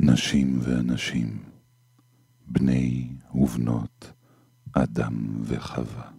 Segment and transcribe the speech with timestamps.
[0.00, 1.38] נשים ואנשים,
[2.46, 4.12] בני ובנות,
[4.72, 6.10] אדם וחווה.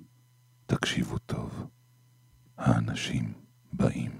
[0.65, 1.67] תקשיבו טוב,
[2.57, 3.33] האנשים
[3.73, 4.11] באים.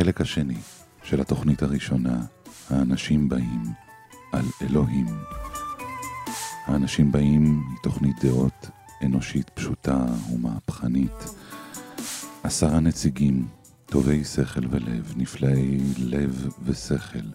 [0.00, 0.56] החלק השני
[1.02, 2.20] של התוכנית הראשונה,
[2.70, 3.62] האנשים באים
[4.32, 5.06] על אלוהים.
[6.66, 8.70] האנשים באים היא תוכנית דעות
[9.04, 11.34] אנושית פשוטה ומהפכנית.
[12.42, 13.48] עשרה נציגים,
[13.86, 17.26] טובי שכל ולב, נפלאי לב ושכל,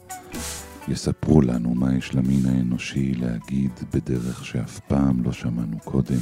[0.88, 6.22] יספרו לנו מה יש למין האנושי להגיד בדרך שאף פעם לא שמענו קודם.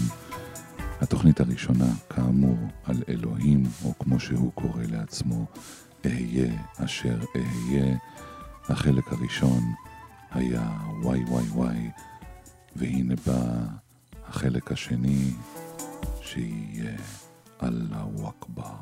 [1.01, 5.45] התוכנית הראשונה, כאמור, על אלוהים, או כמו שהוא קורא לעצמו,
[6.05, 6.51] אהיה
[6.85, 7.95] אשר אהיה.
[8.69, 9.63] החלק הראשון
[10.31, 10.61] היה
[11.01, 11.89] וואי וואי וואי,
[12.75, 13.43] והנה בא
[14.29, 15.31] החלק השני,
[16.21, 16.91] שיהיה
[17.63, 18.73] אללהו אכבר.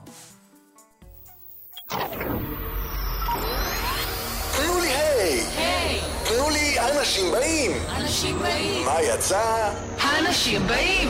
[4.57, 5.43] תנו לי היי!
[5.57, 5.99] היי!
[6.27, 7.71] תנו לי אנשים באים!
[7.89, 8.85] אנשים באים!
[8.85, 9.73] מה יצא?
[9.99, 11.09] האנשים באים!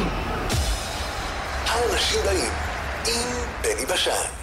[1.66, 2.52] האנשים באים
[3.08, 3.30] עם
[3.62, 4.41] בני בשן.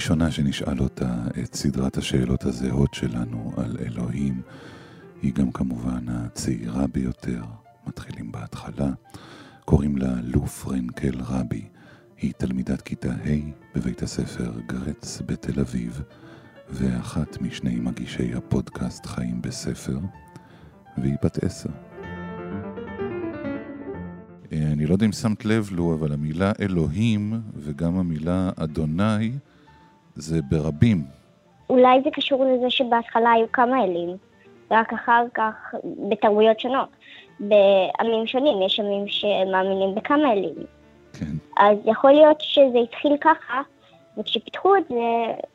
[0.00, 4.42] הראשונה שנשאל אותה את סדרת השאלות הזהות שלנו על אלוהים,
[5.22, 7.42] היא גם כמובן הצעירה ביותר,
[7.86, 8.90] מתחילים בהתחלה,
[9.64, 11.68] קוראים לה לו פרנקל רבי.
[12.18, 16.02] היא תלמידת כיתה ה' בבית הספר גרץ בתל אביב,
[16.70, 19.98] ואחת משני מגישי הפודקאסט חיים בספר,
[20.98, 21.70] והיא בת עשר.
[24.52, 29.32] אה, אני לא יודע אם שמת לב לו, אבל המילה אלוהים וגם המילה אדוני
[30.14, 31.04] זה ברבים.
[31.70, 34.16] אולי זה קשור לזה שבהתחלה היו כמה אלים,
[34.70, 35.74] ורק אחר כך
[36.08, 36.88] בתרבויות שונות.
[37.40, 40.54] בעמים שונים יש עמים שמאמינים בכמה אלים.
[41.12, 41.32] כן.
[41.58, 43.60] אז יכול להיות שזה התחיל ככה,
[44.18, 44.94] וכשפיתחו את זה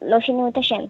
[0.01, 0.81] לא שינו את השם.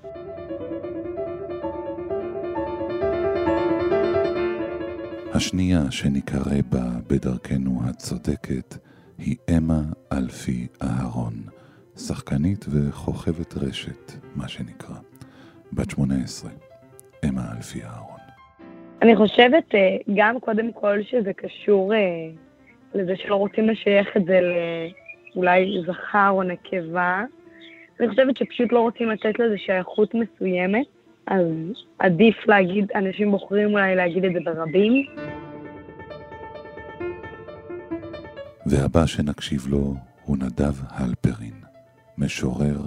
[5.34, 8.78] השנייה שניקרא בה בדרכנו הצודקת
[9.18, 9.82] היא אמה
[10.12, 11.34] אלפי אהרון,
[11.98, 14.96] שחקנית וכוכבת רשת, מה שנקרא.
[15.74, 16.52] בת 18,
[17.30, 18.20] אמה אלפי אהרון.
[19.02, 22.00] אני חושבת אה, גם קודם כל שזה קשור אה,
[22.96, 24.40] לזה שלא רוצים לשייך את זה
[25.36, 27.24] לאולי זכר או נקבה.
[28.00, 30.86] אני חושבת שפשוט לא רוצים לתת לזה שייכות מסוימת,
[31.28, 31.46] אז
[32.00, 35.06] עדיף להגיד, אנשים בוחרים אולי להגיד את זה ברבים.
[38.66, 39.94] והבא שנקשיב לו
[40.26, 41.65] הוא נדב הלפרין,
[42.18, 42.78] משורר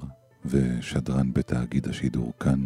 [0.44, 2.60] ושדרן בתאגיד השידור כאן,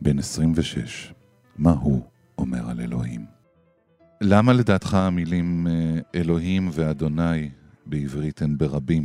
[0.00, 1.12] בן 26.
[1.58, 2.02] מה הוא
[2.38, 3.20] אומר על אלוהים?
[4.20, 7.50] למה לדעתך המילים אה, אלוהים ואדוני
[7.86, 9.02] בעברית הן ברבים?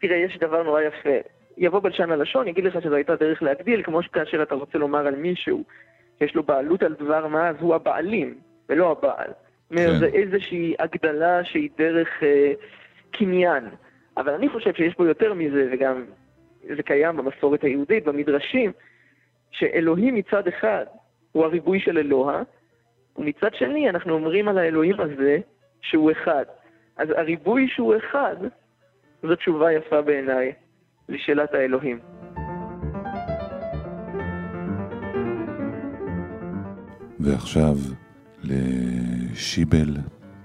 [0.00, 1.18] תראה, יש דבר נורא יפה.
[1.56, 5.14] יבוא בלשן הלשון, יגיד לך שזו הייתה דרך להגדיל, כמו שכאשר אתה רוצה לומר על
[5.14, 5.64] מישהו
[6.18, 8.34] שיש לו בעלות על דבר מה, אז הוא הבעלים,
[8.68, 9.30] ולא הבעל.
[9.70, 9.98] כן.
[9.98, 12.52] זה איזושהי הגדלה שהיא דרך אה,
[13.10, 13.64] קניין.
[14.16, 16.04] אבל אני חושב שיש פה יותר מזה, וגם
[16.76, 18.72] זה קיים במסורת היהודית, במדרשים,
[19.50, 20.84] שאלוהים מצד אחד
[21.32, 22.42] הוא הריבוי של אלוה,
[23.16, 25.38] ומצד שני אנחנו אומרים על האלוהים הזה
[25.80, 26.44] שהוא אחד.
[26.96, 28.36] אז הריבוי שהוא אחד,
[29.22, 30.52] זו תשובה יפה בעיניי
[31.08, 31.98] לשאלת האלוהים.
[37.20, 37.74] ועכשיו
[38.44, 39.94] לשיבל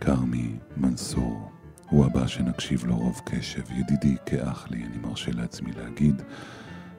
[0.02, 1.51] כרמי מנסור.
[1.92, 6.22] הוא הבא שנקשיב לו רוב קשב, ידידי כאח לי, אני מרשה לעצמי להגיד.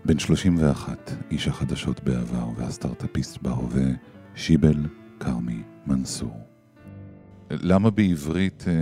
[0.04, 3.84] בן 31, איש החדשות בעבר והסטארט-אפיסט בהווה,
[4.34, 4.76] שיבל
[5.20, 6.36] כרמי מנסור.
[7.50, 8.72] למה בעברית אה,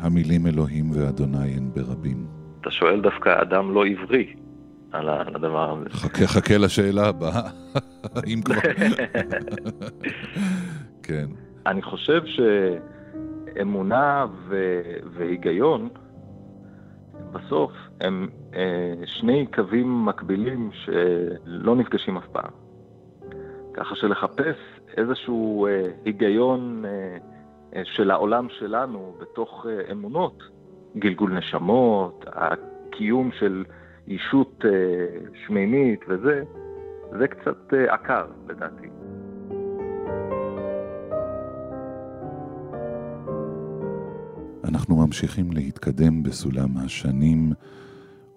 [0.00, 2.26] המילים אלוהים ואדוני הן ברבים?
[2.60, 4.34] אתה שואל דווקא אדם לא עברי
[4.92, 5.90] על הדבר הזה.
[5.90, 7.50] חכה, חכה לשאלה הבאה,
[8.32, 8.54] אם כבר.
[11.02, 11.26] כן,
[11.66, 12.22] אני חושב
[13.54, 15.88] שאמונה ו- והיגיון,
[17.32, 22.50] בסוף הם אה, שני קווים מקבילים שלא נפגשים אף פעם.
[23.74, 24.56] ככה שלחפש
[24.96, 27.16] איזשהו אה, היגיון אה,
[27.76, 30.42] אה, של העולם שלנו בתוך אה, אמונות,
[30.98, 33.64] גלגול נשמות, הקיום של
[34.08, 34.70] אישות אה,
[35.46, 36.42] שמימית וזה,
[37.18, 38.88] זה קצת אה, עקר לדעתי.
[44.70, 47.52] אנחנו ממשיכים להתקדם בסולם השנים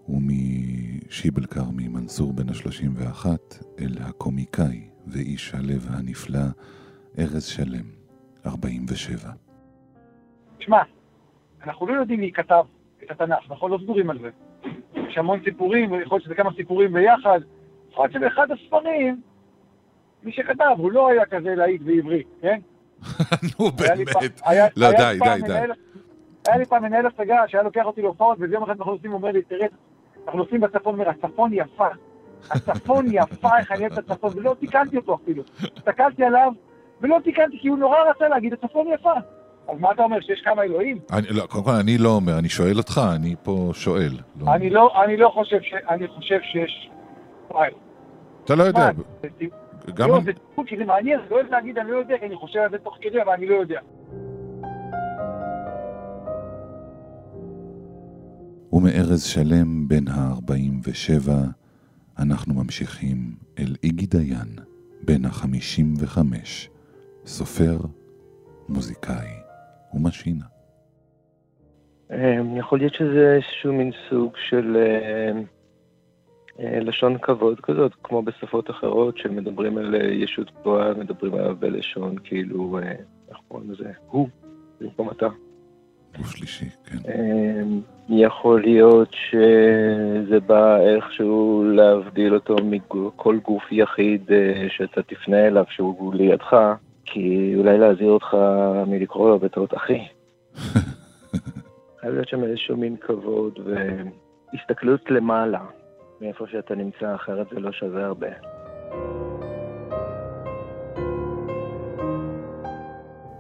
[0.10, 3.28] ומשיבל כרמי מנסור בן ה-31
[3.80, 6.40] אל הקומיקאי ואיש הלב הנפלא
[7.20, 7.86] ארז שלם,
[8.46, 9.30] 47.
[10.58, 10.82] תשמע,
[11.64, 12.64] אנחנו לא יודעים מי כתב
[13.04, 14.30] את התנ"ך, אנחנו לא סגורים על זה.
[15.10, 17.40] יש המון סיפורים, ויכול להיות שזה כמה סיפורים ביחד.
[17.92, 19.22] יכול להיות שבאחד הספרים,
[20.24, 22.60] מי שכתב, הוא לא היה כזה להיט בעברית, כן?
[23.60, 24.08] נו באמת.
[24.78, 25.74] לא, די, די, די.
[26.48, 29.18] היה לי פעם מנהל הצגה שהיה לוקח אותי להופעות, וזה יום אחד אנחנו נוסעים, הוא
[29.18, 29.68] אומר לי, תראה,
[30.26, 31.88] אנחנו נוסעים בצפון, אומר, הצפון יפה.
[32.52, 35.44] הצפון יפה, איך אני אוהב את הצפון, ולא תיקנתי אותו אפילו.
[35.78, 36.52] הסתכלתי עליו,
[37.02, 39.14] ולא תיקנתי, כי הוא נורא רצה להגיד, הצפון יפה.
[39.68, 41.00] אז מה אתה אומר, שיש כמה אלוהים?
[41.12, 44.12] אני, לא, קודם כל, אני לא אומר, אני שואל אותך, אני פה שואל.
[44.42, 45.74] לא, אני לא, אני לא חושב ש...
[45.90, 46.90] אני חושב שיש...
[48.44, 48.90] אתה לא יודע,
[49.94, 50.10] גם...
[50.10, 52.60] לא, זה טיפול, כי זה מעניין, לא אוהב להגיד, אני לא יודע, כי אני חושב
[52.60, 53.80] על זה תוך כדי, אבל אני לא יודע.
[58.74, 61.32] ומארז שלם בן ה-47,
[62.20, 63.18] אנחנו ממשיכים
[63.60, 64.48] אל איגי דיין,
[65.06, 66.18] בן ה-55,
[67.26, 67.78] סופר,
[68.70, 69.30] מוזיקאי
[69.94, 70.46] ומשינה.
[72.12, 75.42] אמ, יכול להיות שזה איזשהו מין סוג של אה,
[76.60, 82.16] אה, לשון כבוד כזאת, כמו בשפות אחרות, שמדברים על אה, ישות גבוהה, מדברים עליו בלשון
[82.24, 82.92] כאילו, אה,
[83.30, 83.92] איך קוראים לזה?
[84.08, 84.28] הוא,
[84.82, 85.28] במקום אתה.
[86.18, 86.98] גוף שלישי, כן.
[86.98, 95.64] אמ, יכול להיות שזה בא איכשהו להבדיל אותו מכל גוף יחיד אה, שאתה תפנה אליו
[95.70, 96.56] שהוא לידך,
[97.06, 98.38] כי אולי להזהיר אותך
[98.88, 100.00] מלקרוא לו בטעות אחי.
[102.00, 103.60] חייב להיות שם איזשהו מין כבוד
[104.54, 105.62] והסתכלות למעלה,
[106.22, 108.28] מאיפה שאתה נמצא, אחרת זה לא שווה הרבה.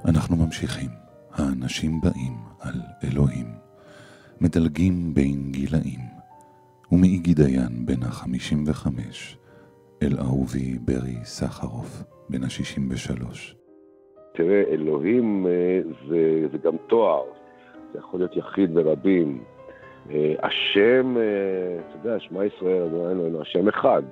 [0.05, 1.03] אנחנו ממשיכים.
[1.33, 3.45] האנשים באים על אלוהים,
[4.41, 5.99] מדלגים בין גילאים,
[6.91, 8.87] ומאיגי דיין בן ה-55
[10.03, 13.23] אל אהובי ברי סחרוף בן ה-63.
[14.33, 17.23] תראה, אלוהים אה, זה, זה גם תואר,
[17.93, 19.43] זה יכול להיות יחיד ורבים.
[20.09, 21.23] אה, השם, אה,
[21.89, 24.03] אתה יודע, שמע ישראל, אדוני אלוהינו, השם אחד.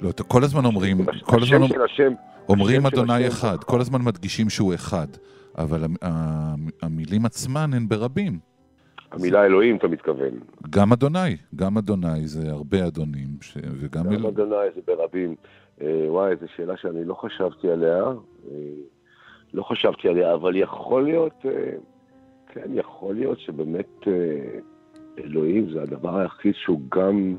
[0.00, 2.12] לא, כל הזמן אומרים, כל הזמן השם אומר- של השם,
[2.48, 5.06] אומרים אדוני אחד, כל הזמן מדגישים שהוא אחד,
[5.58, 8.38] אבל המ- המ- המילים עצמן הן ברבים.
[9.12, 10.30] המילה אלוהים, אתה מתכוון.
[10.70, 13.56] גם אדוני, גם אדוני זה הרבה אדונים, ש...
[13.80, 14.26] וגם גם אל...
[14.26, 15.34] אדוני זה ברבים.
[15.80, 18.02] אה, וואי, זו שאלה שאני לא חשבתי עליה.
[18.04, 18.56] אה,
[19.54, 21.70] לא חשבתי עליה, אבל יכול להיות, אה,
[22.52, 24.58] כן, יכול להיות שבאמת אה,
[25.24, 27.36] אלוהים זה הדבר היחיד שהוא גם,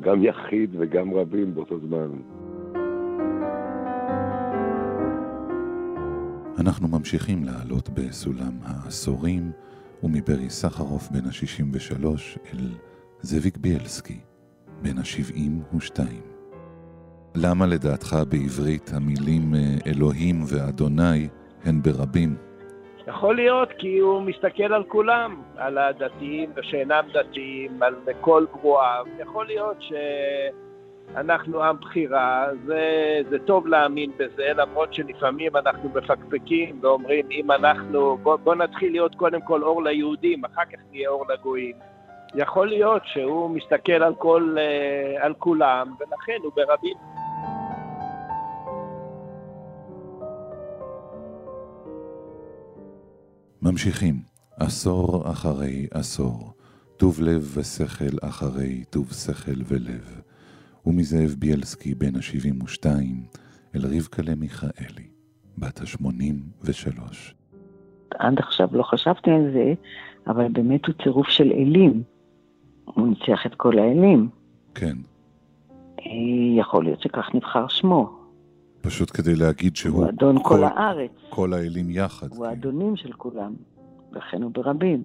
[0.00, 2.08] גם יחיד וגם רבים באותו זמן.
[6.60, 9.52] אנחנו ממשיכים לעלות בסולם העשורים,
[10.02, 12.06] ומברי סחרוף בן ה-63
[12.52, 12.58] אל
[13.20, 14.20] זאביק בילסקי,
[14.82, 16.00] בן ה-72.
[17.34, 21.28] למה לדעתך בעברית המילים אה, אלוהים ואדוני
[21.64, 22.36] הן ברבים?
[23.08, 29.04] יכול להיות כי הוא מסתכל על כולם, על הדתיים ושאינם דתיים, על כל ברואיו.
[29.18, 29.76] יכול להיות
[31.12, 32.82] שאנחנו עם בחירה, זה,
[33.30, 39.14] זה טוב להאמין בזה, למרות שלפעמים אנחנו מפקפקים ואומרים, אם אנחנו, בוא, בוא נתחיל להיות
[39.14, 41.76] קודם כל אור ליהודים, אחר כך נהיה אור לגויים.
[42.34, 46.96] יכול להיות שהוא מסתכל על, כל, אה, על כולם, ולכן הוא ברבים.
[53.62, 54.14] ממשיכים,
[54.60, 56.52] עשור אחרי עשור,
[56.96, 60.25] טוב לב ושכל אחרי טוב שכל ולב,
[60.86, 62.86] ומזאב בילסקי בן ה-72
[63.74, 65.08] אל רבקלה מיכאלי,
[65.58, 67.00] בת ה-83.
[68.10, 69.74] עד עכשיו לא חשבתי על זה,
[70.26, 72.02] אבל באמת הוא צירוף של אלים.
[72.84, 74.28] הוא ניצח את כל האלים.
[74.74, 74.96] כן,
[76.06, 78.10] אה, יכול להיות שכך נבחר שמו.
[78.80, 81.10] פשוט כדי להגיד שהוא הוא אדון כל הארץ.
[81.28, 82.28] כל האלים יחד.
[82.30, 83.54] הוא האדונים של כולם,
[84.12, 85.02] לכן הוא ברבים.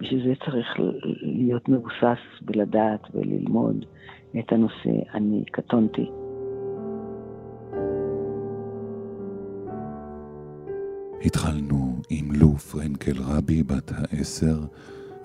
[0.00, 0.66] בשביל זה צריך
[1.22, 3.84] להיות מבוסס ולדעת וללמוד
[4.38, 5.14] את הנושא.
[5.14, 6.10] אני קטונתי.
[11.24, 14.58] התחלנו עם לו פרנקל רבי בת העשר,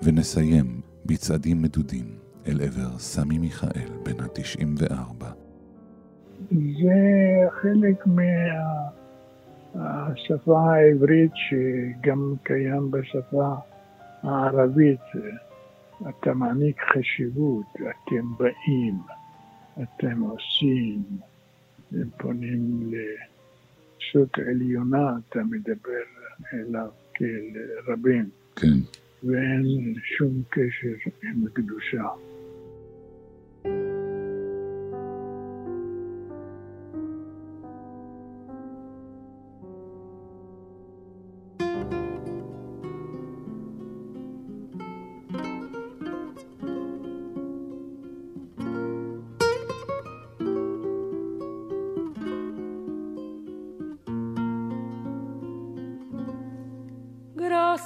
[0.04, 2.06] ונסיים בצעדים מדודים
[2.48, 5.24] אל עבר סמי מיכאל בן ה-94.
[6.50, 7.00] זה
[7.62, 8.06] חלק
[9.74, 13.54] מהשפה העברית שגם קיים בשפה
[14.22, 15.00] הערבית.
[16.08, 18.94] אתה מעניק חשיבות, אתם באים,
[19.82, 21.02] אתם עושים,
[21.92, 26.02] הם פונים לשות עליונה, אתה מדבר
[26.52, 28.66] אליו כאל רבים, כן.
[29.24, 32.04] ואין שום קשר עם קדושה.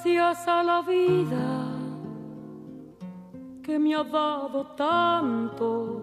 [0.05, 1.65] Gracias a la vida
[3.63, 6.03] que me ha dado tanto,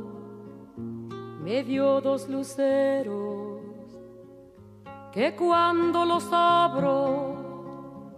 [1.44, 3.62] me dio dos luceros
[5.12, 8.16] que cuando los abro,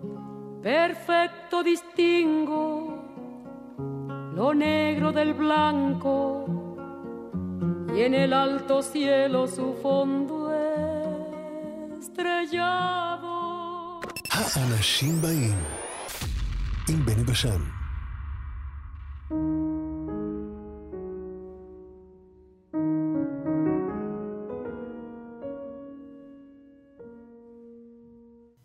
[0.62, 3.04] perfecto distingo
[4.34, 6.46] lo negro del blanco
[7.94, 10.50] y en el alto cielo su fondo
[12.00, 13.33] estrellado.
[14.44, 15.58] האנשים באים
[16.90, 17.60] עם בני בשן.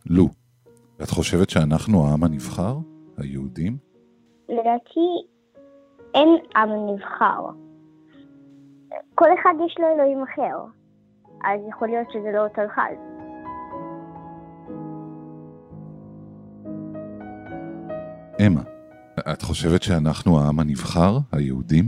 [0.07, 0.29] לו,
[1.03, 2.77] את חושבת שאנחנו העם הנבחר?
[3.19, 3.77] היהודים?
[4.49, 5.27] לדעתי
[6.15, 7.47] אין עם נבחר.
[9.15, 10.59] כל אחד יש לו אלוהים אחר,
[11.45, 13.18] אז יכול להיות שזה לא אותו אחד.
[18.47, 18.61] אמה,
[19.33, 21.19] את חושבת שאנחנו העם הנבחר?
[21.33, 21.85] היהודים?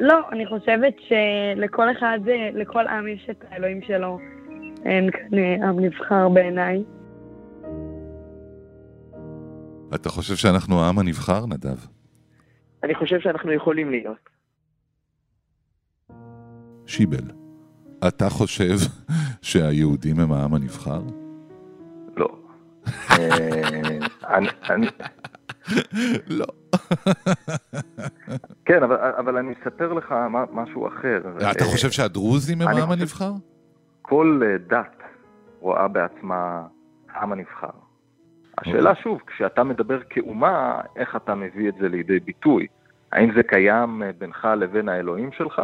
[0.00, 2.18] לא, אני חושבת שלכל אחד,
[2.54, 4.18] לכל עם יש את האלוהים שלו.
[4.84, 6.84] אין כאן אה, עם נבחר בעיניי.
[9.94, 11.76] אתה חושב שאנחנו העם הנבחר, נדב?
[12.82, 14.28] אני חושב שאנחנו יכולים להיות.
[16.86, 17.30] שיבל,
[18.08, 18.76] אתה חושב
[19.42, 21.00] שהיהודים הם העם הנבחר?
[26.28, 26.46] לא.
[28.64, 28.82] כן,
[29.18, 30.14] אבל, אני אספר לך
[30.52, 31.20] משהו אחר.
[31.38, 33.32] אתה אה, חושב שהדרוזים הם העם הנבחר?
[34.02, 35.02] כל אה, דת
[35.60, 36.62] רואה בעצמה
[37.12, 37.70] העם הנבחר.
[38.58, 42.66] השאלה שוב, כשאתה מדבר כאומה, איך אתה מביא את זה לידי ביטוי?
[43.12, 45.62] האם זה קיים אה, בינך לבין האלוהים שלך,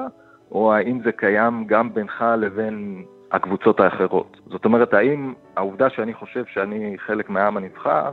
[0.51, 4.41] או האם זה קיים גם בינך לבין הקבוצות האחרות?
[4.47, 8.11] זאת אומרת, האם העובדה שאני חושב שאני חלק מהעם הנבחר,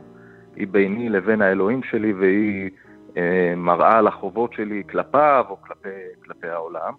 [0.56, 2.70] היא ביני לבין האלוהים שלי והיא
[3.18, 5.90] אה, מראה על החובות שלי כלפיו או כלפי,
[6.26, 6.94] כלפי העולם,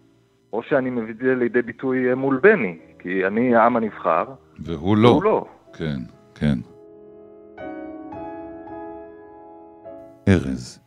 [0.52, 4.24] או שאני מביא את זה לידי ביטוי אה, מול בני, כי אני העם הנבחר,
[4.58, 5.08] והוא לא.
[5.08, 5.44] והוא לא.
[5.72, 5.98] כן,
[6.34, 6.58] כן.
[10.28, 10.80] ארז,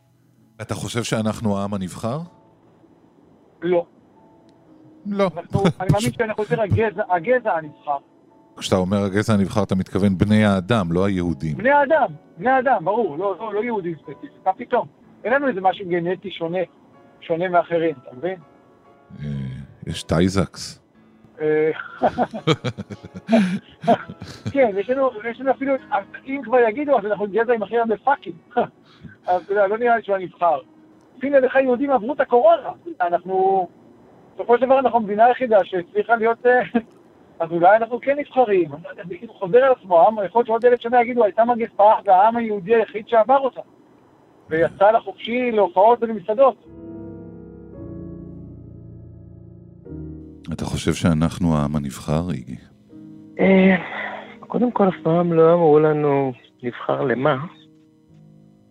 [0.62, 2.18] אתה חושב שאנחנו העם הנבחר?
[3.62, 3.86] לא.
[5.06, 5.30] לא.
[5.36, 7.96] אנחנו, אני מאמין שאנחנו יותר הגזע, הגזע הנבחר.
[8.56, 11.56] כשאתה אומר הגזע הנבחר, אתה מתכוון בני האדם, לא היהודים.
[11.56, 12.06] בני האדם,
[12.38, 14.86] בני האדם, ברור, לא, לא, לא יהודים ספציפית, מה פתאום?
[15.24, 16.58] אין לנו איזה משהו גנטי שונה,
[17.20, 18.38] שונה מאחרים, אתה מבין?
[19.86, 20.80] יש טייזקס.
[21.40, 21.70] אה,
[24.52, 25.74] כן, יש לנו, יש לנו אפילו,
[26.26, 28.32] אם כבר יגידו, אז אנחנו גזע עם הכי הרבה פאקים.
[29.26, 30.58] אז אתה יודע, לא נראה לי שהוא הנבחר.
[31.22, 33.68] הנה לך יהודים עברו את הקורונה, אנחנו,
[34.34, 36.60] בסופו של דבר אנחנו המדינה היחידה שהצליחה להיות, אה,
[37.40, 40.46] אז אולי אנחנו כן נבחרים, אני לא זה כאילו חוזר על עצמו, העם- יכול להיות
[40.46, 43.60] שעוד אלף שנה יגידו, הייתה מגפה, זה העם היהודי היחיד שעבר אותה,
[44.50, 46.66] ויצא לחופשי להופעות ולמסעדות.
[50.52, 52.56] אתה חושב שאנחנו העם הנבחר, איגי?
[53.40, 53.76] אה,
[54.40, 57.36] קודם כל, אף פעם לא אמרו לנו נבחר למה.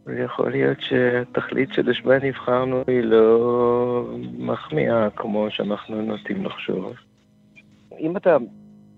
[0.06, 6.94] ויכול להיות שהתכלית שלשמה נבחרנו היא לא מחמיאה כמו שאנחנו נוטים לחשוב.
[8.00, 8.38] אם אתה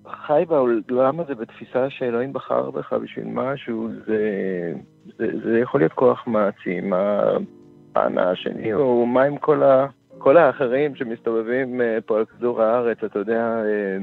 [0.08, 4.74] חי בעולם הזה בתפיסה שאלוהים בחר בך בשביל משהו, זה,
[5.18, 6.94] זה, זה יכול להיות כוח מעצים.
[6.94, 12.98] הפן השני הוא מה עם כל, ה, כל האחרים שמסתובבים אה, פה על כדור הארץ,
[13.04, 13.98] אתה יודע, אה,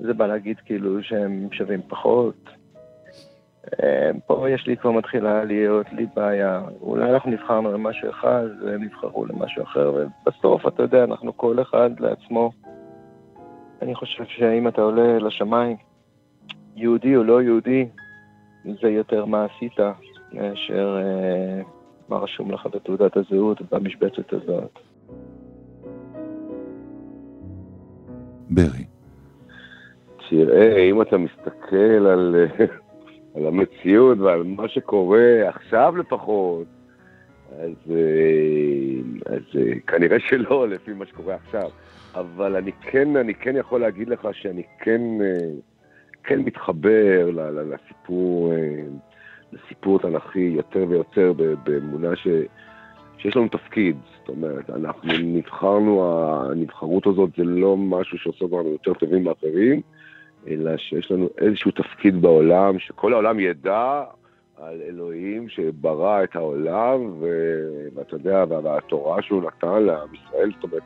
[0.00, 2.55] זה בא להגיד כאילו שהם שווים פחות.
[3.82, 6.62] אה, פה יש לי כבר מתחילה להיות לי בעיה.
[6.80, 11.90] אולי אנחנו נבחרנו למשהו אחד והם נבחרו למשהו אחר, ובסוף, אתה יודע, אנחנו כל אחד
[12.00, 12.50] לעצמו.
[13.82, 15.76] אני חושב שאם אתה עולה לשמיים,
[16.76, 17.88] יהודי או לא יהודי,
[18.64, 19.78] זה יותר מה עשית
[20.32, 21.62] מאשר אה,
[22.08, 24.78] מה רשום לך בתעודת הזהות במשבצת הזאת.
[28.50, 28.84] ברי.
[30.30, 32.36] תראה, אם אתה מסתכל על,
[33.36, 36.66] על המציאות ועל מה שקורה עכשיו לפחות,
[37.52, 41.70] אז, אה, אז אה, כנראה שלא, לפי מה שקורה עכשיו.
[42.14, 45.48] אבל אני כן, אני כן יכול להגיד לך שאני כן, אה,
[46.24, 47.30] כן מתחבר
[47.70, 48.52] לסיפור,
[49.52, 51.32] לסיפור תנ"כי יותר ויותר
[51.64, 52.28] באמונה ש,
[53.18, 53.96] שיש לנו תפקיד.
[54.18, 59.80] זאת אומרת, אנחנו נבחרנו, הנבחרות הזאת זה לא משהו שעושה אותנו יותר טובים מאחרים,
[60.48, 64.02] אלא שיש לנו איזשהו תפקיד בעולם, שכל העולם ידע
[64.56, 67.14] על אלוהים שברא את העולם,
[67.94, 70.82] ואתה יודע, והתורה שהוא נתן לעם ישראל, זאת אומרת,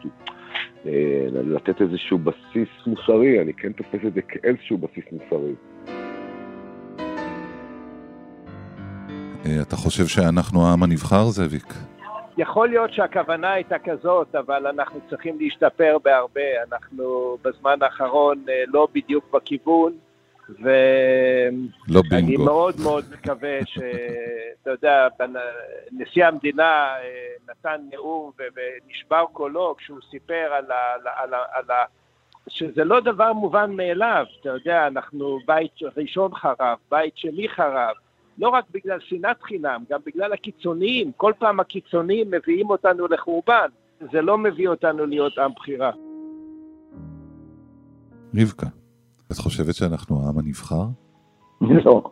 [0.87, 5.55] אה, לתת איזשהו בסיס מוסרי, אני כן תופס את זה כאיזשהו בסיס מוסרי.
[9.47, 11.75] אה, אתה חושב שאנחנו העם הנבחר, זאביק?
[12.39, 16.63] יכול להיות שהכוונה הייתה כזאת, אבל אנחנו צריכים להשתפר בהרבה.
[16.71, 19.93] אנחנו בזמן האחרון אה, לא בדיוק בכיוון,
[20.59, 22.45] לא ואני בינגו.
[22.45, 25.09] מאוד מאוד מקווה שאתה יודע,
[25.93, 30.95] נשיא המדינה אה, נתן נאום ונשבר קולו כשהוא סיפר על ה...
[30.95, 31.85] על ה, על ה, על ה
[32.49, 37.97] שזה לא דבר מובן מאליו, אתה יודע, אנחנו בית ראשון חרב, בית שני חרב,
[38.41, 43.69] לא רק בגלל שנאת חינם, גם בגלל הקיצוניים, כל פעם הקיצוניים מביאים אותנו לחורבן,
[44.13, 45.91] זה לא מביא אותנו להיות עם בחירה.
[48.35, 48.67] רבקה,
[49.33, 50.85] את חושבת שאנחנו העם הנבחר?
[51.61, 52.03] לא,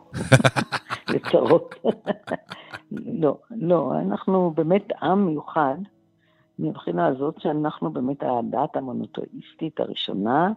[1.13, 1.75] לצרות.
[2.91, 5.75] לא, לא, אנחנו באמת עם מיוחד
[6.59, 10.51] מבחינה הזאת שאנחנו באמת הדת המונותואיסטית הראשונה.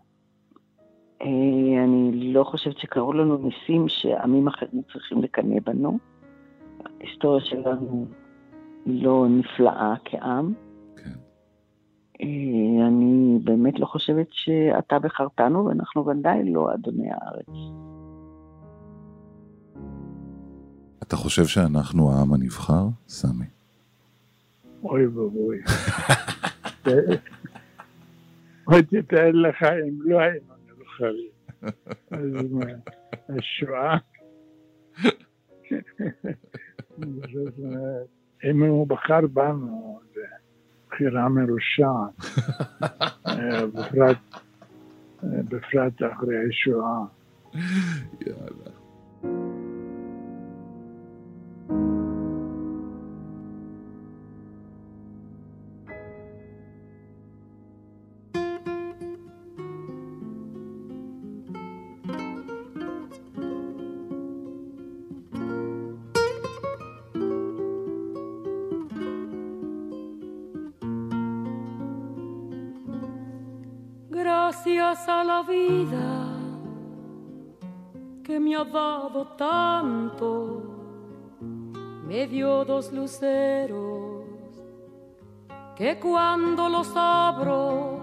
[1.23, 5.99] אה, אני לא חושבת שקראו לנו ניסים שעמים אחרים צריכים לקנא בנו.
[7.00, 8.07] ההיסטוריה שלנו
[8.87, 10.52] לא נפלאה כעם.
[12.21, 17.75] אה, אני באמת לא חושבת שאתה בחרתנו, ואנחנו ודאי לא אדוני הארץ.
[21.02, 23.45] אתה חושב שאנחנו העם הנבחר, סמי?
[24.85, 25.59] אוי ואבוי.
[28.64, 30.52] עוד תתאר לך אם לא היינו
[31.03, 31.31] נבחרים.
[32.11, 32.27] אז
[33.29, 33.97] השואה?
[38.51, 40.21] אם הוא בחר בנו, זה
[40.88, 42.15] בחירה מרושעת.
[43.27, 43.61] אה,
[45.23, 47.05] אה, בפרט אחרי השואה.
[48.27, 48.72] יאללה.
[78.72, 80.63] que me ha dado tanto,
[82.08, 84.24] me dio dos luceros
[85.76, 88.00] que cuando los abro,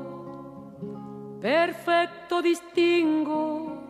[1.40, 3.80] perfecto distingo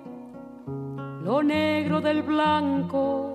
[1.23, 3.35] lo negro del blanco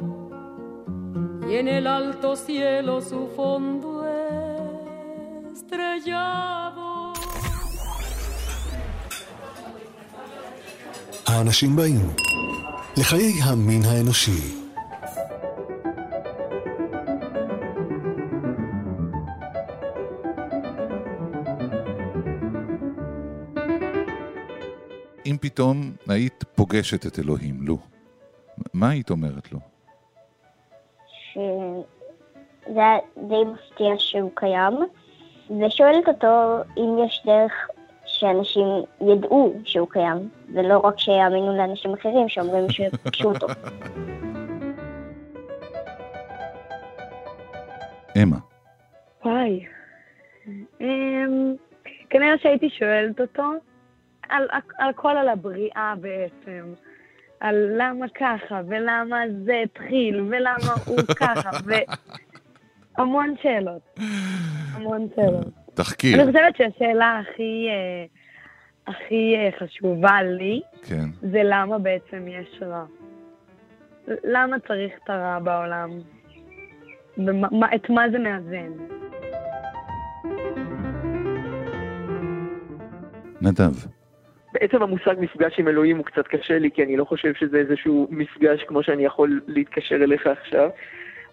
[1.49, 4.05] y en el alto cielo su fondo
[5.53, 7.13] estrellado.
[11.27, 12.15] האנשים באים.
[12.98, 14.64] לחיי המין האנושי.
[25.26, 25.76] אם פתאום
[26.08, 27.78] היית פוגשת את אלוהים, לו,
[28.74, 29.58] מה היית אומרת לו?
[31.32, 32.82] שזה
[33.28, 34.74] די מפתיע שהוא קיים,
[35.50, 37.52] ושואלת אותו אם יש דרך
[38.24, 38.66] שאנשים
[39.00, 43.46] ידעו שהוא קיים, ולא רק שיאמינו לאנשים אחרים שאומרים שפגשו אותו.
[48.22, 48.36] אמה.
[49.24, 49.66] וואי.
[50.80, 51.54] אמ,
[52.10, 53.42] כנראה שהייתי שואלת אותו
[54.28, 56.72] על, על הכל על הבריאה בעצם.
[57.40, 61.50] על למה ככה, ולמה זה התחיל, ולמה הוא ככה,
[62.98, 63.98] והמון שאלות.
[64.72, 65.63] המון שאלות.
[65.74, 66.14] תחקיר.
[66.22, 68.04] אני חושבת שהשאלה הכי, אה,
[68.94, 71.04] הכי אה, חשובה לי, כן.
[71.20, 72.84] זה למה בעצם יש רע.
[74.24, 75.90] למה צריך את הרע בעולם?
[77.18, 78.72] ומה, מה- את מה זה מאזן?
[83.40, 83.72] נדב.
[84.52, 88.08] בעצם המושג מפגש עם אלוהים הוא קצת קשה לי, כי אני לא חושב שזה איזשהו
[88.10, 90.68] מפגש כמו שאני יכול להתקשר אליך עכשיו.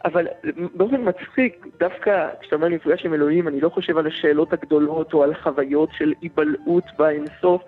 [0.06, 0.28] אבל
[0.76, 5.24] באופן מצחיק, דווקא כשאתה אומר מפגש עם אלוהים, אני לא חושב על השאלות הגדולות או
[5.24, 7.62] על חוויות של היבלעות באינסוף.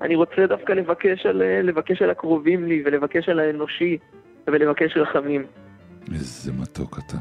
[0.00, 3.98] אני רוצה דווקא לבקש על, לבקש על הקרובים לי ולבקש על האנושי
[4.46, 5.46] ולבקש רחמים.
[6.14, 7.16] איזה מתוק אתה.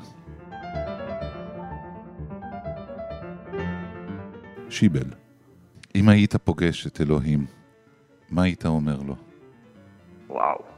[4.69, 5.09] שיבל,
[5.95, 7.39] אם היית פוגש את אלוהים,
[8.31, 9.15] מה היית אומר לו?
[10.29, 10.68] וואו.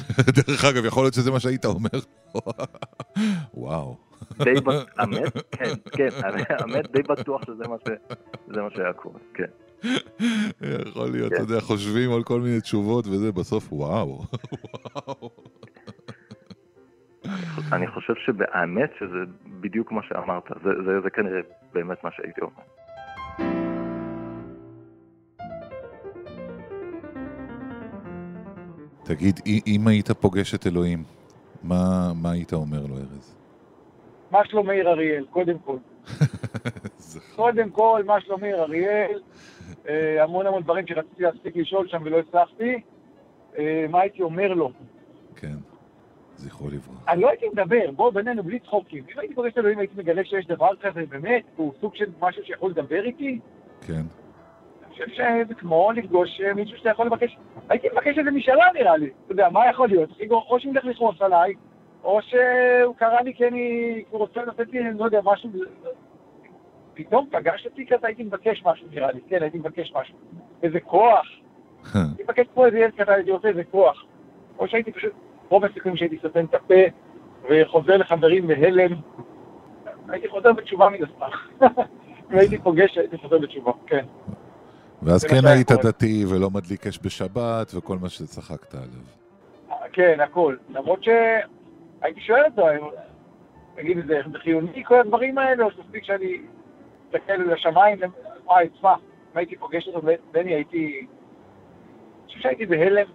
[0.46, 1.88] דרך אגב, יכול להיות שזה מה שהיית אומר.
[3.54, 3.96] וואו.
[4.38, 6.08] די בטוח, האמת, כן, כן,
[6.48, 7.64] האמת די בטוח שזה
[8.62, 9.44] מה שהיה קורה, כן.
[10.88, 11.34] יכול להיות, כן.
[11.34, 14.24] אתה יודע, חושבים על כל מיני תשובות וזה, בסוף וואו.
[17.72, 19.18] אני חושב שהאמת שזה
[19.60, 21.40] בדיוק מה שאמרת, זה, זה, זה כנראה
[21.72, 22.62] באמת מה שהייתי אומר.
[29.14, 31.04] תגיד, אם היית פוגש את אלוהים,
[31.62, 33.36] מה מה היית אומר לו, ארז?
[34.30, 35.76] מה שלום מאיר אריאל, קודם כל.
[37.36, 39.20] קודם כל, מה שלום מאיר אריאל,
[39.88, 42.80] אה, המון המון דברים שרציתי להספיק לשאול שם ולא הצלחתי.
[43.58, 44.72] אה, מה הייתי אומר לו?
[45.36, 45.56] כן,
[46.36, 47.12] זכרו לברכה.
[47.12, 49.04] אני לא הייתי מדבר, בואו בינינו, בלי צחוקים.
[49.14, 52.44] אם הייתי פוגש את אלוהים, הייתי מגלה שיש דבר כזה, באמת, הוא סוג של משהו
[52.44, 53.38] שיכול לדבר איתי.
[53.86, 54.02] כן.
[54.92, 57.36] אני חושב שזה כמו לפגוש אה, מישהו שאתה יכול לבקש,
[57.68, 59.10] הייתי מבקש איזה משאלה נראה לי.
[59.24, 60.10] אתה יודע, מה יכול להיות?
[60.30, 61.54] או שהוא ילך לכעוס עליי,
[62.04, 65.50] או שהוא קרא לי כי אני, רוצה לתת לי, אני לא יודע, משהו,
[66.94, 70.14] פתאום פגש אותי כזה, הייתי מבקש משהו נראה לי, כן, הייתי מבקש משהו.
[70.62, 71.26] איזה כוח.
[71.94, 74.04] הייתי מבקש פה איזה ילד קטן, הייתי רוצה איזה כוח.
[74.58, 75.12] או שהייתי פשוט,
[75.48, 76.74] רוב הסיכויים שהייתי סותם את הפה,
[77.50, 78.92] וחוזר לחברים בהלם.
[80.08, 81.60] הייתי חוזר בתשובה מן הסתם.
[82.38, 84.04] הייתי פוגש, הייתי חוזר בתשובה, כן.
[85.02, 85.82] ואז כן שהיה היית קורה.
[85.82, 89.22] דתי ולא מדליק אש בשבת וכל מה שצחקת עליו.
[89.92, 90.56] כן, הכל.
[90.68, 92.66] למרות שהייתי שואל אותו,
[93.74, 96.40] תגיד, זה חיוני כל הדברים האלה, או שמספיק שאני
[97.06, 97.98] אסתכל לשמיים,
[98.44, 98.94] וואי, תשמע,
[99.32, 101.06] אם הייתי פוגש אותו, בני, הייתי...
[102.24, 103.06] אני חושב שהייתי בהלם,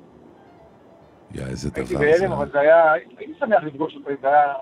[1.32, 2.12] יא, איזה הייתי דבר זה.
[2.20, 2.94] בהלם, אבל זה היה...
[2.94, 4.54] הייתי שמח לפגוש אותו, זה היה...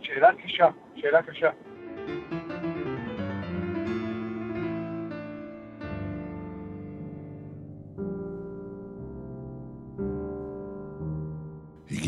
[0.00, 1.50] שאלה קשה, שאלה קשה.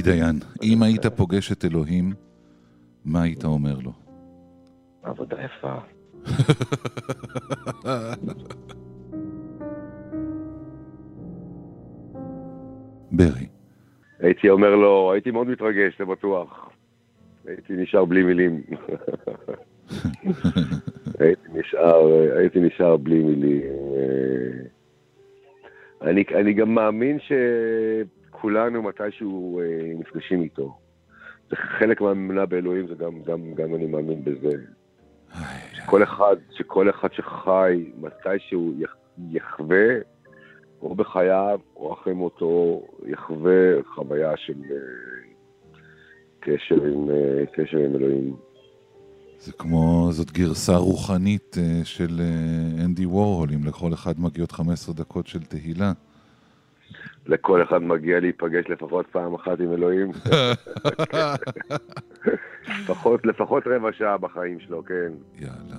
[0.07, 2.13] דיין, אם היית פוגש את אלוהים,
[3.05, 3.93] מה היית אומר לו?
[5.03, 5.75] עבודה יפה.
[13.13, 13.47] ברי.
[14.19, 16.71] הייתי אומר לו, הייתי מאוד מתרגש, זה בטוח.
[17.47, 18.63] הייתי נשאר בלי מילים.
[21.21, 23.63] הייתי נשאר, הייתי נשאר בלי מילים.
[23.97, 24.67] אה,
[26.11, 27.19] אני, אני גם מאמין
[28.37, 29.65] שכולנו מתישהו אה,
[29.99, 30.79] נפגשים איתו.
[31.51, 34.53] זה חלק מהאמונה באלוהים, זה גם, גם, גם אני מאמין בזה.
[35.73, 38.97] שכל אחד, שכל אחד שחי מתישהו יח-
[39.31, 39.87] יחווה,
[40.83, 43.53] או בחייו או אחרי מותו, יחווה
[43.95, 44.77] חוויה של אה,
[46.41, 48.37] קשר עם, אה, קשר עם אלוהים.
[49.39, 52.21] זה כמו, זאת גרסה רוחנית אה, של
[52.85, 55.93] אנדי וורהול, אם לכל אחד מגיעות 15 דקות של תהילה.
[57.29, 60.11] לכל אחד מגיע להיפגש לפחות פעם אחת עם אלוהים.
[62.83, 65.13] לפחות, לפחות רבע שעה בחיים שלו, כן.
[65.39, 65.77] יאללה.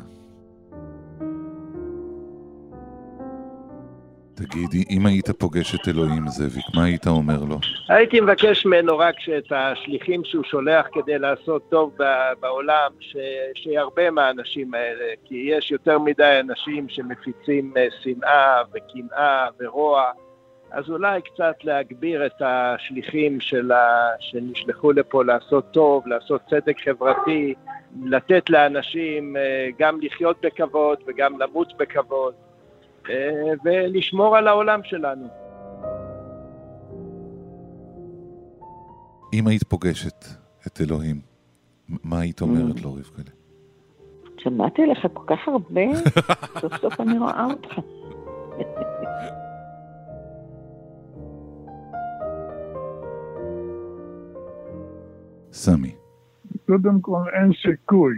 [4.35, 7.57] תגידי, אם היית פוגש את אלוהים, זאביק, מה היית אומר לו?
[7.89, 13.15] הייתי מבקש ממנו רק שאת השליחים שהוא שולח כדי לעשות טוב ב- בעולם, ש-
[13.55, 20.03] שירבה מהאנשים האלה, כי יש יותר מדי אנשים שמפיצים אה, שנאה וקנאה ורוע,
[20.71, 24.09] אז אולי קצת להגביר את השליחים של ה...
[24.19, 27.53] שנשלחו לפה לעשות טוב, לעשות צדק חברתי,
[28.03, 32.33] לתת לאנשים אה, גם לחיות בכבוד וגם למות בכבוד,
[33.09, 33.29] אה,
[33.65, 35.27] ולשמור על העולם שלנו.
[39.33, 40.25] אם היית פוגשת
[40.67, 41.21] את אלוהים,
[41.89, 43.31] מה היית אומרת לו, רבקלה?
[44.37, 45.81] שמעתי עליך כל כך הרבה,
[46.61, 47.79] סוף סוף אני רואה אותך.
[55.57, 55.95] סמי.
[56.65, 58.13] קודם כל אין סיכוי,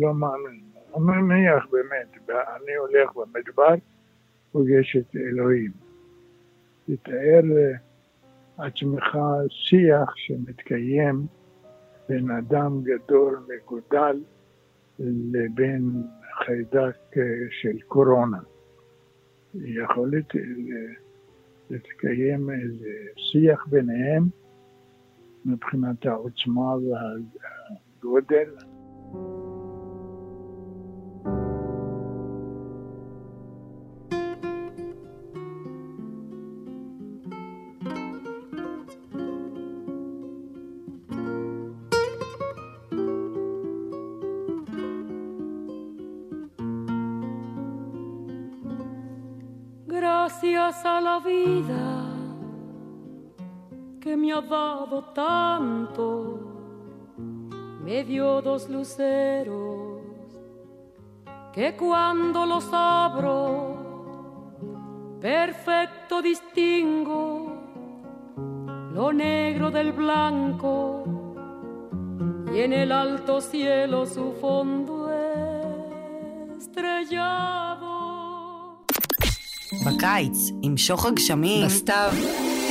[0.00, 0.60] לא מאמין.
[0.96, 3.74] אני מניח באמת, אני הולך במדבר,
[4.52, 5.70] פוגש את אלוהים.
[6.86, 7.40] תתאר
[8.58, 9.18] לעצמך
[9.48, 11.26] שיח שמתקיים
[12.08, 14.20] בין אדם גדול מגודל
[15.32, 15.90] לבין
[16.44, 18.38] חיידק אה, של קורונה.
[19.54, 20.94] יכול לת- ל-
[21.70, 24.22] להתקיים איזה שיח ביניהם
[25.44, 28.50] מבחינת העוצמה והגודל.
[49.88, 51.91] Gracias a la vida
[54.01, 56.07] que me ha dado tanto,
[57.83, 60.01] me dio dos luceros
[61.53, 63.75] que cuando los abro,
[65.19, 67.57] perfecto distingo
[68.93, 71.03] lo negro del blanco
[72.53, 75.09] y en el alto cielo su fondo
[76.57, 77.87] estrellado.
[79.85, 82.11] בקיץ, עם שוך הגשמים, בסתיו,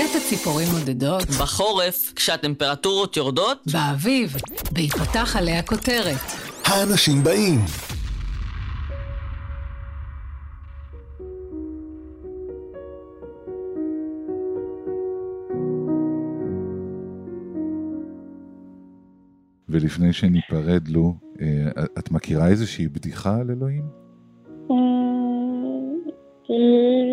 [0.06, 4.36] את הציפורים מודדות, בחורף, כשהטמפרטורות יורדות, באביב,
[4.72, 6.22] בהיפתח עליה כותרת.
[6.66, 7.60] האנשים באים.
[19.70, 23.84] ולפני שניפרד לו, אה, את מכירה איזושהי בדיחה על אלוהים?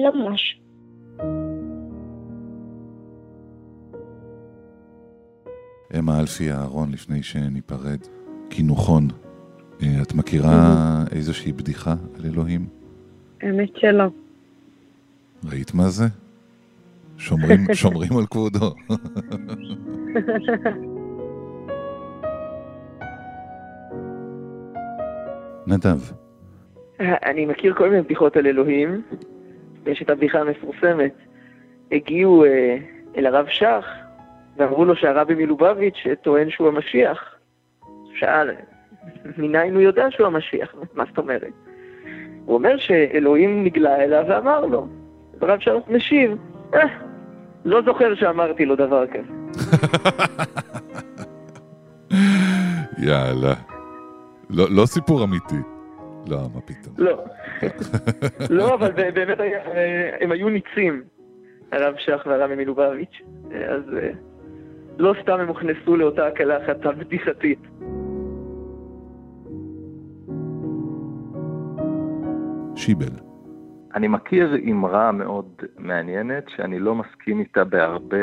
[0.04, 0.60] לא ממש.
[5.96, 7.98] אמה אלפי אהרון, לפני שניפרד,
[8.48, 9.08] קינוחון,
[9.82, 12.66] אה, את מכירה איזושהי בדיחה על אלוהים?
[13.40, 14.04] האמת שלא.
[15.44, 16.04] ראית מה זה?
[17.18, 18.74] שומרים, שומרים על כבודו.
[25.66, 26.00] נדב.
[27.00, 29.02] אני מכיר כל מיני בדיחות על אלוהים.
[29.86, 31.14] יש את הבדיחה המפורסמת.
[31.92, 32.76] הגיעו אה,
[33.16, 33.84] אל הרב שך
[34.58, 37.34] ואמרו לו שהרבי מלובביץ' טוען שהוא המשיח.
[38.14, 38.50] שאל,
[39.36, 40.74] מניין הוא יודע שהוא המשיח?
[40.94, 41.42] מה זאת אומרת?
[42.44, 44.88] הוא אומר שאלוהים נגלה אליו ואמר לו.
[45.40, 46.36] הרב שך משיב,
[46.74, 46.80] אה,
[47.64, 49.32] לא זוכר שאמרתי לו דבר כזה.
[53.08, 53.54] יאללה.
[54.50, 55.54] לא, לא סיפור אמיתי.
[56.26, 56.94] לא, מה פתאום.
[56.98, 57.24] לא.
[58.50, 61.02] לא, אבל באמת אה, הם היו ניצים,
[61.72, 64.10] הרב שך והרבי מלובביץ', אז אה,
[64.98, 67.58] לא סתם הם הוכנסו לאותה הקלחת הבדיחתית.
[72.76, 73.12] שיבל.
[73.94, 78.16] אני מכיר אמרה מאוד מעניינת, שאני לא מסכים איתה בהרבה...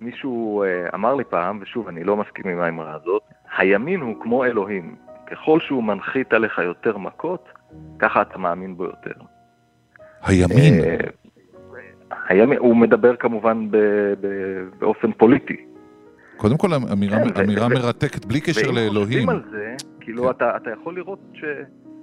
[0.00, 3.22] מישהו אה, אמר לי פעם, ושוב, אני לא מסכים עם האמרה הזאת,
[3.58, 4.96] הימין הוא כמו אלוהים.
[5.30, 7.48] ככל שהוא מנחית עליך יותר מכות,
[7.98, 9.12] ככה אתה מאמין בו יותר.
[10.22, 10.74] הימין?
[12.28, 13.76] הימין, הוא מדבר כמובן ב,
[14.20, 14.26] ב,
[14.78, 15.56] באופן פוליטי.
[16.36, 19.06] קודם כל, אמירה, כן, אמירה ו- מרתקת, בלי קשר ואם לאלוהים.
[19.06, 21.44] חושבים על זה, כאילו אתה, אתה יכול לראות ש,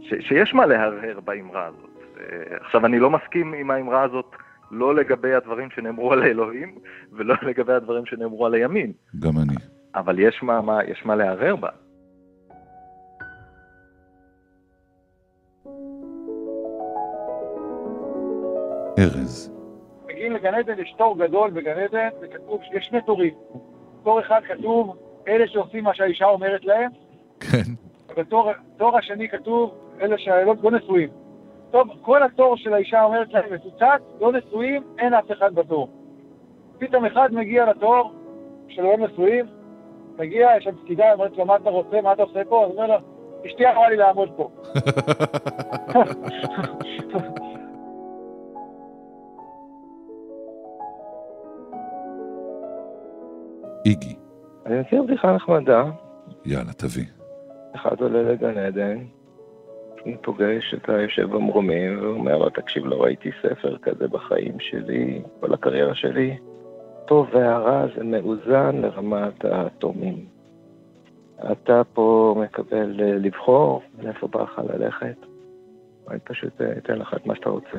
[0.02, 1.90] ש, שיש מה להרהר באמרה הזאת.
[2.20, 4.36] אה, עכשיו, אני לא מסכים עם האמרה הזאת
[4.72, 6.76] לא לגבי הדברים שנאמרו על האלוהים,
[7.12, 9.56] ולא לגבי הדברים שנאמרו על הימין, גם אני.
[9.96, 11.70] אבל יש מה, מה, יש מה להרהר בה.
[19.00, 19.52] ארז.
[20.22, 23.34] מגיעים לגן עדן, יש תור גדול בגן עדן, וכתוב שיש שני תורים.
[24.04, 26.92] תור אחד כתוב, אלה שעושים מה שהאישה אומרת להם,
[27.40, 27.62] כן.
[28.10, 31.10] ובתור תור השני כתוב, אלה שלא לא נשואים.
[31.72, 35.90] טוב, כל התור של האישה אומרת להם מצוצץ, לא נשואים, אין אף אחד בתור.
[36.80, 38.14] פתאום אחד מגיע לתור
[38.68, 39.46] של לא נשואים,
[40.18, 42.64] מגיע, יש שם פקידה, אומרת לו, מה אתה רוצה, מה אתה עושה פה?
[42.64, 42.96] אז הוא אומר לו,
[43.48, 44.50] אשתי אמרה לי לעמוד פה.
[53.92, 54.16] איגי.
[54.66, 55.84] אני מכיר בדיחה נחמדה.
[56.46, 57.06] יאללה, תביא.
[57.76, 58.98] אחד עולה לגן עדן,
[60.04, 65.22] הוא פוגש את היושב במרומים, והוא אומר לו, תקשיב, לא ראיתי ספר כזה בחיים שלי,
[65.40, 66.38] כל הקריירה שלי.
[67.06, 70.26] טוב והרע זה מאוזן לרמת האטומים.
[71.52, 75.16] אתה פה מקבל אה, לבחור לאיפה בא לך ללכת.
[76.10, 77.78] אני פשוט אה, אתן לך את מה שאתה רוצה.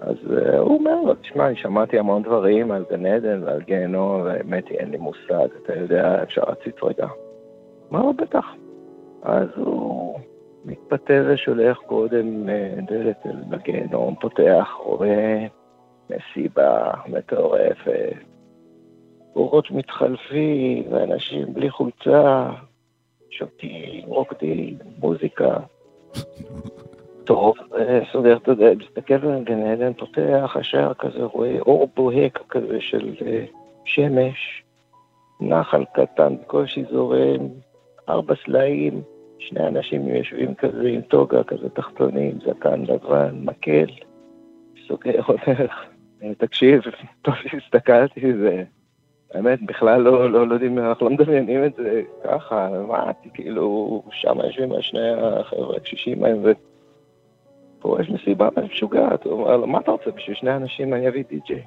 [0.00, 4.68] אז אה, הוא אומר לו, תשמע, שמעתי המון דברים על גן עדן ועל גיהנום, והאמת
[4.68, 7.06] היא, אין לי מושג, אתה יודע, אפשר להציץ רגע.
[7.92, 8.44] אמר לו, בטח.
[9.22, 10.18] אז הוא
[10.64, 15.46] מתפטר ושולח קודם אה, דלת אל הגיהנום, פותח, רואה
[16.10, 18.12] מסיבה מטורפת,
[19.36, 22.50] אורות מתחלפים, ואנשים בלי חולצה,
[23.30, 25.56] שותים, רוקדים, מוזיקה.
[27.28, 27.54] טוב,
[28.12, 33.14] סוגר את הדלת, מסתכל על גן עדן, פותח, השער כזה, רואה אור בוהק כזה של
[33.26, 33.44] אה,
[33.84, 34.62] שמש,
[35.40, 37.48] נחל קטן בקושי זורם,
[38.08, 39.02] ארבע סלעים,
[39.38, 43.86] שני אנשים יושבים כזה עם טוגה כזה תחתונים, זקן לבן, מקל,
[44.86, 45.84] סוגר הולך.
[46.22, 46.82] אה, תקשיב,
[47.22, 48.64] טוב שהסתכלתי, זה...
[49.34, 54.38] האמת, בכלל לא, לא, לא יודעים, אנחנו לא מדמיינים את זה ככה, מה, כאילו, שם
[54.44, 56.42] יושבים שני החבר'ה הקשישים ההם,
[57.78, 61.24] ופה יש מסיבה משוגעת, הוא אומר לו, מה אתה רוצה, בשביל שני אנשים אני אביא
[61.28, 61.62] די-ג'יי.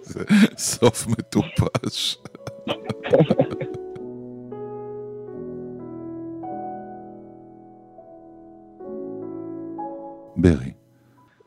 [0.00, 0.24] איזה
[0.56, 2.16] סוף מטופש.
[10.36, 10.72] ברי.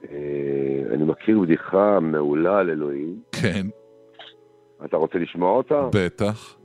[0.09, 3.21] אה, אני מכיר בדיחה מעולה על אלוהים.
[3.31, 3.67] כן.
[4.85, 5.89] אתה רוצה לשמוע אותה?
[5.93, 6.57] בטח.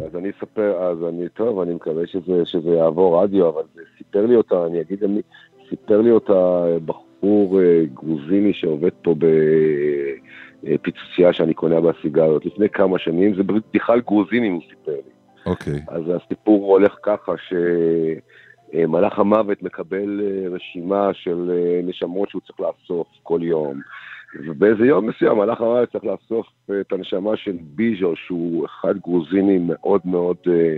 [0.00, 4.26] אז אני אספר, אז אני, טוב, אני מקווה שזה, שזה יעבור רדיו, אבל זה סיפר
[4.26, 5.20] לי אותה, אני אגיד, אני,
[5.70, 9.14] סיפר לי אותה בחור אה, גרוזיני שעובד פה
[10.62, 13.42] בפיצוצייה שאני קונה בה סיגריות לפני כמה שנים, זה
[13.88, 15.12] על גרוזינים, הוא סיפר לי.
[15.46, 15.80] אוקיי.
[15.88, 17.32] אז הסיפור הולך ככה,
[18.72, 23.80] שמלאך המוות מקבל אה, רשימה של אה, נשמות שהוא צריך לאסוף כל יום.
[24.34, 29.58] ובאיזה יום מסוים מלאך המוות צריך לאסוף אה, את הנשמה של ביז'ו, שהוא אחד גרוזיני
[29.66, 30.76] מאוד מאוד, אה,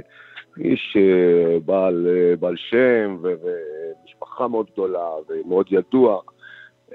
[0.58, 2.06] איש אה, בעל,
[2.40, 6.20] בעל שם ומשפחה מאוד גדולה ומאוד ידוע.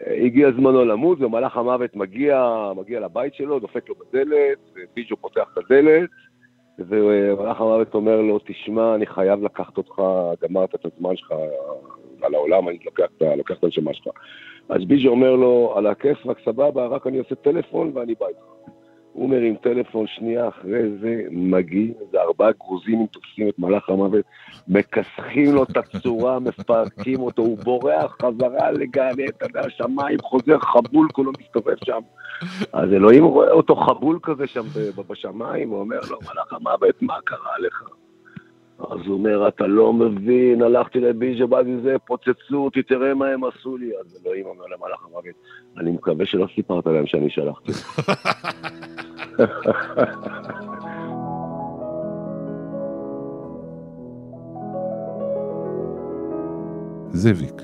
[0.07, 5.57] הגיע זמנו למות ומלאך המוות מגיע, מגיע לבית שלו, דופק לו בדלת, וביז'ו פותח את
[5.57, 6.09] הדלת,
[6.87, 10.01] ומלאך המוות אומר לו, תשמע, אני חייב לקחת אותך,
[10.43, 11.33] גמרת את הזמן שלך
[12.21, 13.23] על העולם, אני לוקח, את-
[13.63, 14.07] הנשמה שלך.
[14.69, 18.39] אז ביז'ו אומר לו, על הכיף, רק סבבה, רק אני עושה טלפון ואני בא איתך.
[19.13, 24.25] הוא מרים טלפון, שנייה אחרי זה מגיעים איזה ארבעה גרוזינים תופסים את מלאך המוות,
[24.67, 29.09] מכסחים לו את הצורה, מפרקים אותו, הוא בורח חזרה לגן
[29.41, 31.99] עדן השמיים, חוזר חבול, כולו מסתובב שם.
[32.73, 34.63] אז אלוהים רואה אותו חבול כזה שם
[35.09, 37.83] בשמיים, הוא אומר לו, מלאך המוות, מה קרה לך?
[38.79, 41.45] אז הוא אומר, אתה לא מבין, הלכתי לביז'ה,
[41.83, 43.91] זה, פוצצו אותי, תראה מה הם עשו לי.
[43.99, 45.35] אז אלוהים אומר למלאך המוות,
[45.77, 47.71] אני מקווה שלא סיפרת להם שאני שלחתי.
[49.41, 49.99] אותך."
[57.11, 57.61] זאביק,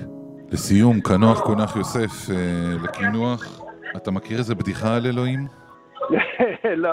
[0.52, 3.60] לסיום, כנוח קונח יוסף אה, לקינוח.
[3.96, 5.46] אתה מכיר איזה בדיחה על אלוהים?
[6.76, 6.92] לא.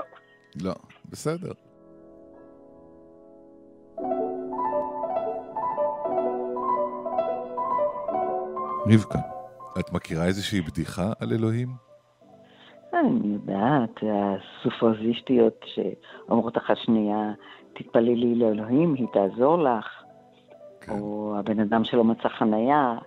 [0.61, 0.73] לא,
[1.09, 1.51] בסדר.
[8.87, 9.19] רבקה,
[9.79, 11.82] את מכירה איזושהי בדיחה על אלוהים?
[12.93, 17.33] אני יודעת, הסופרזיסטיות שאומרות אחת שנייה,
[17.73, 20.03] תתפללי לאלוהים, היא תעזור לך.
[20.89, 22.97] או הבן אדם שלא מצא חנייה,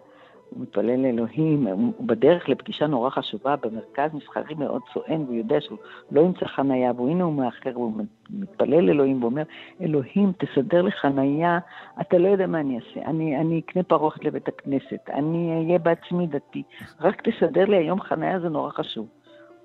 [0.51, 5.79] הוא מתפלל לאלוהים, הוא בדרך לפגישה נורא חשובה במרכז מסחרי מאוד סואן, והוא יודע שהוא
[6.11, 7.92] לא ימצא חנייה, והנה הוא מאחר, והוא
[8.31, 9.42] מתפלל לאלוהים ואומר,
[9.81, 11.59] אלוהים, תסדר לי חנייה,
[12.01, 16.27] אתה לא יודע מה אני אעשה, אני, אני אקנה פרוכת לבית הכנסת, אני אהיה בעצמי
[16.27, 16.62] דתי,
[17.01, 19.07] רק תסדר לי היום חנייה, זה נורא חשוב.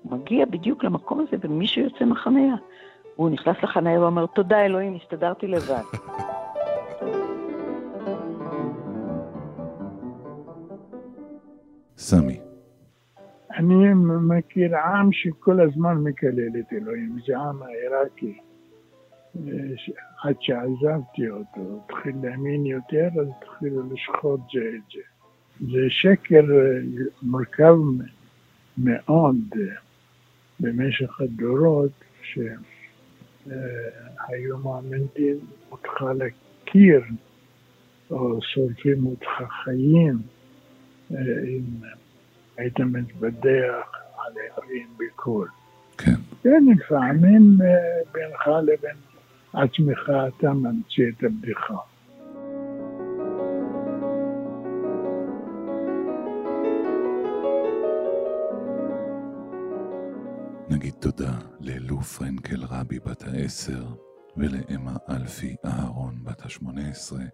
[0.04, 2.54] מגיע בדיוק למקום הזה, ומישהו יוצא מהחנייה.
[3.16, 5.82] הוא נכנס לחנייה ואומר, תודה אלוהים, הסתדרתי לבד.
[11.96, 12.40] סמי.
[13.56, 13.74] אני
[14.20, 18.38] מכיר עם שכל הזמן מקלל את אלוהים, זה עם העיראקי.
[19.36, 19.42] אה,
[20.22, 25.00] עד שעזבתי אותו, התחיל להאמין יותר, אז התחילו לשחוט זה את זה.
[25.60, 26.80] זה שקר אה,
[27.22, 27.74] מורכב
[28.78, 29.36] מאוד
[30.62, 31.90] במשך הדורות,
[32.22, 32.48] שהיו
[34.64, 35.38] מעמידים
[35.70, 37.02] אותך לקיר,
[38.10, 39.28] או שורפים אותך
[39.64, 40.18] חיים,
[41.14, 41.62] אה, אם
[42.56, 45.48] היית מתבדח על אלוהים בקול.
[45.98, 46.14] כן.
[46.42, 47.66] כן, לפעמים אה,
[48.12, 48.96] בינך לבין
[49.52, 51.91] עצמך אתה ממציא את הבדיחה.
[60.72, 63.86] נגיד תודה לאלו פרנקל רבי בת העשר
[64.36, 67.24] ולאמה אלפי אהרון בת השמונה עשרה,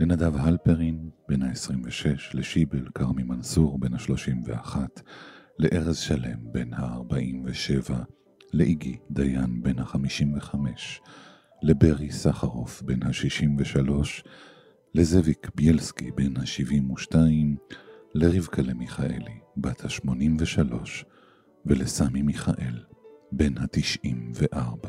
[0.00, 4.76] לנדב הלפרין בן ה-26, לשיבל כרמי מנסור בן ה-31,
[5.58, 7.92] לארז שלם בן ה-47,
[8.52, 10.54] לאיגי דיין בן ה-55,
[11.62, 13.90] לברי סחרוף בן ה-63,
[14.94, 17.16] לזאביק ביילסקי בן ה-72,
[18.14, 20.74] לרבקה מיכאלי בת ה-83,
[21.66, 22.84] ולסמי מיכאל,
[23.32, 24.88] בן ה-94.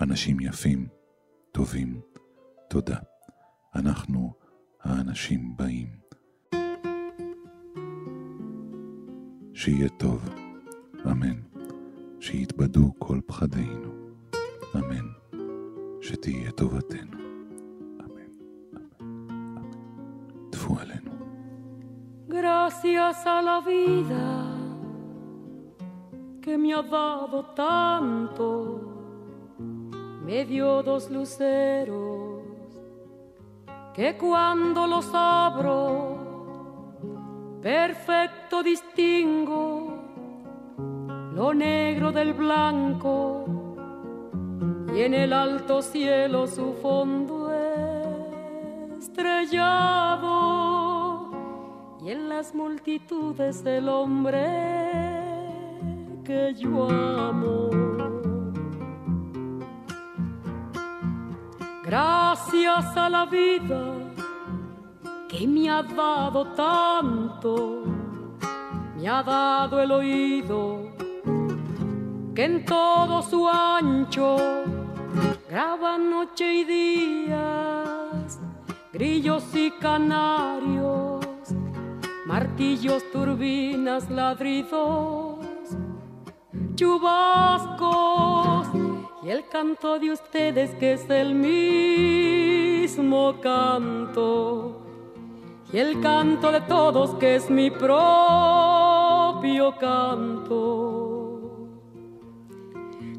[0.00, 0.88] אנשים יפים,
[1.52, 2.00] טובים,
[2.68, 2.98] תודה.
[3.74, 4.32] אנחנו
[4.82, 5.88] האנשים באים.
[9.54, 10.28] שיהיה טוב,
[11.10, 11.40] אמן.
[12.20, 13.92] שיתבדו כל פחדינו,
[14.76, 15.06] אמן.
[16.02, 17.18] שתהיה טובתנו,
[18.00, 18.32] אמן,
[18.76, 19.08] אמן.
[22.28, 24.47] Gracias a la vida
[26.40, 28.80] que me ha dado tanto,
[30.24, 32.42] me dio dos luceros
[33.94, 36.18] que cuando los abro,
[37.60, 39.98] perfecto distingo
[41.34, 43.44] lo negro del blanco
[44.94, 47.52] y en el alto cielo su fondo
[48.98, 50.28] estrellado
[52.04, 55.07] y en las multitudes el hombre
[56.28, 57.70] que yo amo.
[61.82, 63.82] Gracias a la vida
[65.26, 67.82] que me ha dado tanto,
[68.94, 70.92] me ha dado el oído
[72.34, 74.36] que en todo su ancho
[75.48, 78.38] graba noche y días,
[78.92, 81.24] grillos y canarios,
[82.26, 85.27] martillos, turbinas, ladridos,
[86.78, 88.68] chubascos
[89.24, 94.80] y el canto de ustedes que es el mismo canto
[95.72, 101.40] y el canto de todos que es mi propio canto.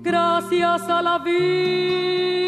[0.01, 2.38] Gracias a la vida